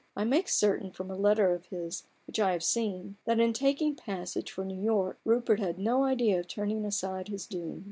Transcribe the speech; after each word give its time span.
I 0.17 0.23
make 0.23 0.49
certain, 0.49 0.89
from 0.89 1.11
a 1.11 1.15
letter 1.15 1.53
of 1.53 1.67
his 1.67 2.07
which 2.25 2.39
I 2.39 2.53
have 2.53 2.63
seen, 2.63 3.17
that 3.25 3.39
in 3.39 3.53
taking 3.53 3.93
passage 3.95 4.49
for 4.49 4.65
New 4.65 4.81
York, 4.81 5.19
Rupert 5.23 5.59
had 5.59 5.77
no 5.77 6.05
idea 6.05 6.39
of 6.39 6.47
turning 6.47 6.83
aside 6.85 7.27
his 7.27 7.45
doom. 7.45 7.79